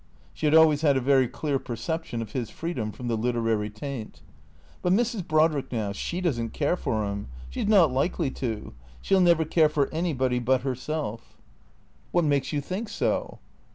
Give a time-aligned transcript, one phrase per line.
[0.33, 4.23] She had always had a very clear perception of his freedom from the literary taint."
[4.81, 7.27] But Mrs, Brodrick now— she does n't care for 'im.
[7.51, 8.73] She 's not likely to.
[8.99, 11.37] She '11 never care for anybody but herself."
[12.11, 13.39] 502 THECEEATORS" What makes you think so